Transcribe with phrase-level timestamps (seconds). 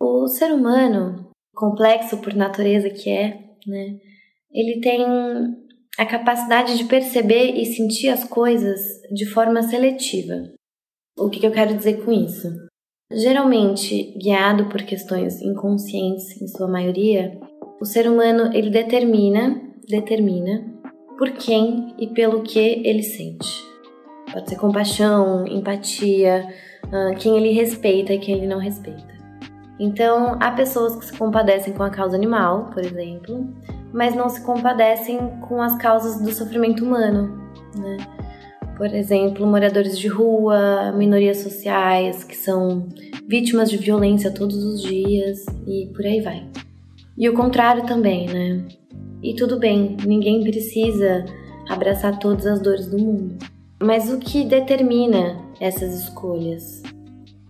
[0.00, 3.98] O ser humano, complexo por natureza que é, né,
[4.50, 5.04] ele tem
[5.98, 8.80] a capacidade de perceber e sentir as coisas
[9.12, 10.34] de forma seletiva.
[11.18, 12.48] O que, que eu quero dizer com isso?
[13.10, 17.38] Geralmente, guiado por questões inconscientes, em sua maioria,
[17.80, 20.75] o ser humano ele determina, determina
[21.16, 23.64] por quem e pelo que ele sente.
[24.32, 26.46] Pode ser compaixão, empatia,
[26.92, 29.16] ah, quem ele respeita e quem ele não respeita.
[29.78, 33.46] Então, há pessoas que se compadecem com a causa animal, por exemplo,
[33.92, 37.96] mas não se compadecem com as causas do sofrimento humano, né?
[38.76, 42.86] Por exemplo, moradores de rua, minorias sociais que são
[43.26, 46.46] vítimas de violência todos os dias e por aí vai.
[47.16, 48.64] E o contrário também, né?
[49.26, 51.24] E tudo bem, ninguém precisa
[51.68, 53.36] abraçar todas as dores do mundo.
[53.82, 56.80] Mas o que determina essas escolhas?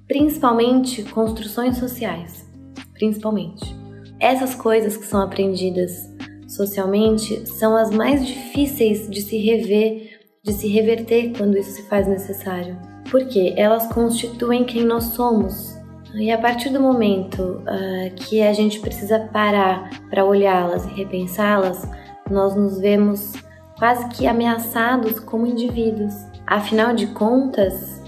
[0.09, 2.51] Principalmente construções sociais.
[2.95, 3.77] Principalmente.
[4.19, 6.11] Essas coisas que são aprendidas
[6.49, 12.09] socialmente são as mais difíceis de se rever, de se reverter quando isso se faz
[12.09, 12.79] necessário.
[13.11, 15.76] Porque elas constituem quem nós somos.
[16.19, 21.87] E a partir do momento uh, que a gente precisa parar para olhá-las e repensá-las,
[22.31, 23.35] nós nos vemos
[23.79, 26.15] quase que ameaçados como indivíduos.
[26.47, 28.03] Afinal de contas,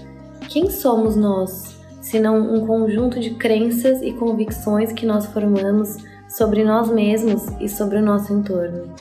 [0.49, 5.97] quem somos nós, se não um conjunto de crenças e convicções que nós formamos
[6.29, 8.91] sobre nós mesmos e sobre o nosso entorno,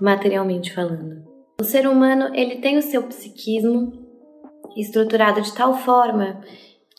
[0.00, 1.22] materialmente falando.
[1.60, 3.92] O ser humano, ele tem o seu psiquismo
[4.76, 6.40] estruturado de tal forma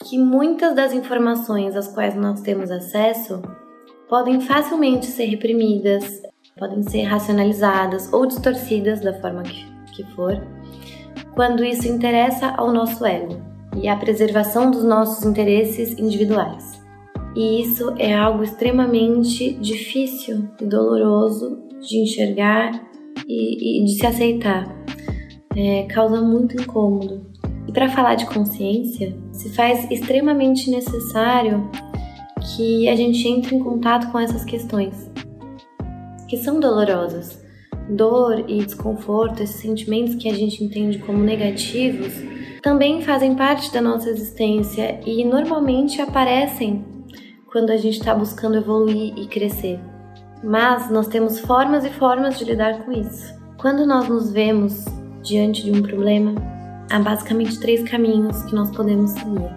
[0.04, 3.42] que muitas das informações às quais nós temos acesso
[4.10, 6.22] podem facilmente ser reprimidas,
[6.58, 9.66] podem ser racionalizadas ou distorcidas da forma que,
[9.96, 10.46] que for,
[11.34, 13.42] quando isso interessa ao nosso ego
[13.76, 16.82] e à preservação dos nossos interesses individuais.
[17.36, 22.72] E isso é algo extremamente difícil e doloroso de enxergar
[23.28, 24.66] e, e de se aceitar.
[25.56, 27.26] É, causa muito incômodo.
[27.68, 31.70] E para falar de consciência, se faz extremamente necessário
[32.56, 35.12] que a gente entre em contato com essas questões,
[36.30, 37.42] que são dolorosas.
[37.90, 42.14] Dor e desconforto, esses sentimentos que a gente entende como negativos,
[42.62, 46.86] também fazem parte da nossa existência e normalmente aparecem
[47.52, 49.80] quando a gente está buscando evoluir e crescer.
[50.42, 53.34] Mas nós temos formas e formas de lidar com isso.
[53.58, 54.86] Quando nós nos vemos
[55.22, 56.36] diante de um problema,
[56.94, 59.50] há basicamente três caminhos que nós podemos seguir.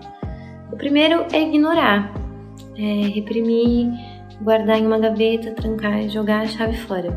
[0.72, 2.14] O primeiro é ignorar,
[2.74, 3.92] é reprimir,
[4.40, 7.14] guardar em uma gaveta, trancar e jogar a chave fora.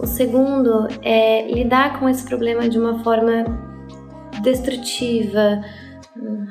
[0.00, 3.44] O segundo é lidar com esse problema de uma forma
[4.40, 5.60] destrutiva,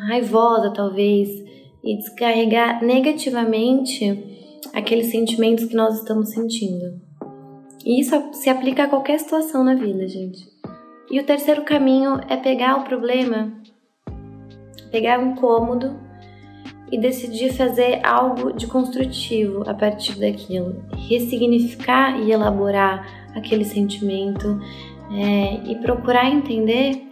[0.08, 1.30] raivosa talvez,
[1.84, 7.00] e descarregar negativamente aqueles sentimentos que nós estamos sentindo.
[7.86, 10.57] E isso se aplica a qualquer situação na vida, gente.
[11.10, 13.54] E o terceiro caminho é pegar o problema,
[14.92, 15.98] pegar o incômodo
[16.92, 24.60] e decidir fazer algo de construtivo a partir daquilo, ressignificar e elaborar aquele sentimento
[25.12, 27.08] é, e procurar entender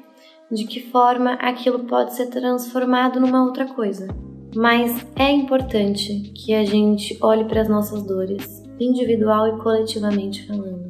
[0.52, 4.08] de que forma aquilo pode ser transformado numa outra coisa.
[4.56, 10.85] Mas é importante que a gente olhe para as nossas dores, individual e coletivamente falando.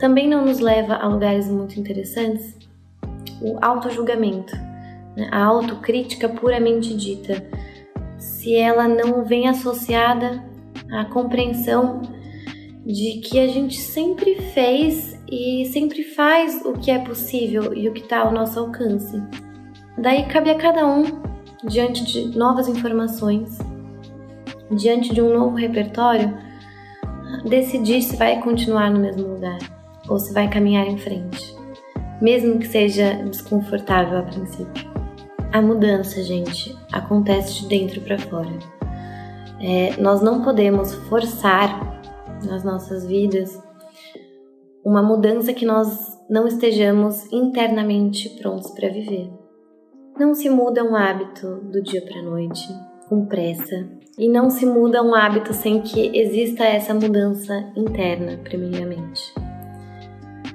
[0.00, 2.56] Também não nos leva a lugares muito interessantes
[3.42, 4.56] o auto-julgamento,
[5.14, 5.28] né?
[5.30, 7.46] a autocrítica puramente dita,
[8.18, 10.42] se ela não vem associada
[10.90, 12.00] à compreensão
[12.84, 17.92] de que a gente sempre fez e sempre faz o que é possível e o
[17.92, 19.22] que está ao nosso alcance.
[19.98, 21.04] Daí cabe a cada um
[21.62, 23.58] diante de novas informações,
[24.70, 26.38] diante de um novo repertório,
[27.44, 29.79] decidir se vai continuar no mesmo lugar
[30.10, 31.56] ou se vai caminhar em frente,
[32.20, 34.90] mesmo que seja desconfortável a princípio.
[35.52, 38.58] A mudança, gente, acontece de dentro para fora.
[39.60, 42.02] É, nós não podemos forçar
[42.44, 43.62] nas nossas vidas
[44.84, 49.30] uma mudança que nós não estejamos internamente prontos para viver.
[50.18, 52.66] Não se muda um hábito do dia para noite
[53.08, 59.39] com pressa e não se muda um hábito sem que exista essa mudança interna, primeiramente.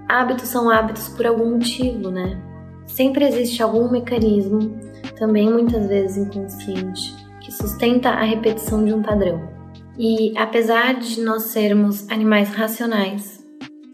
[0.07, 2.41] Hábitos são hábitos por algum motivo, né?
[2.85, 4.79] Sempre existe algum mecanismo,
[5.17, 9.49] também muitas vezes inconsciente, que sustenta a repetição de um padrão.
[9.97, 13.43] E apesar de nós sermos animais racionais,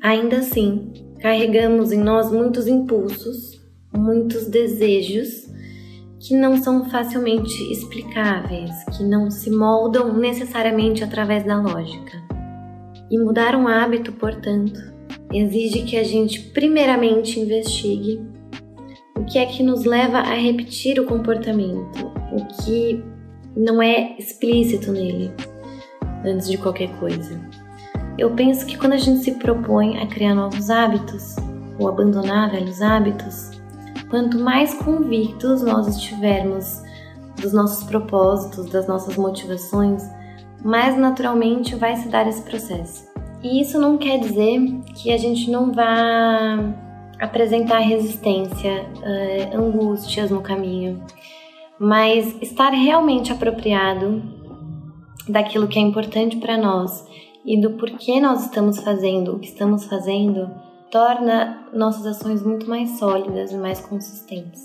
[0.01, 3.61] ainda assim, carregamos em nós muitos impulsos,
[3.95, 5.49] muitos desejos
[6.19, 12.21] que não são facilmente explicáveis, que não se moldam necessariamente através da lógica.
[13.09, 14.90] E mudar um hábito, portanto,
[15.33, 18.21] exige que a gente primeiramente investigue
[19.17, 23.03] o que é que nos leva a repetir o comportamento, o que
[23.55, 25.31] não é explícito nele,
[26.25, 27.39] antes de qualquer coisa.
[28.17, 31.35] Eu penso que quando a gente se propõe a criar novos hábitos
[31.79, 33.51] ou abandonar velhos hábitos,
[34.09, 36.81] quanto mais convictos nós estivermos
[37.41, 40.03] dos nossos propósitos, das nossas motivações,
[40.63, 43.10] mais naturalmente vai se dar esse processo.
[43.43, 44.59] E isso não quer dizer
[44.95, 46.59] que a gente não vá
[47.19, 51.03] apresentar resistência, uh, angústias no caminho,
[51.79, 54.21] mas estar realmente apropriado
[55.27, 57.05] daquilo que é importante para nós
[57.45, 60.49] e do porquê nós estamos fazendo o que estamos fazendo
[60.91, 64.61] torna nossas ações muito mais sólidas e mais consistentes.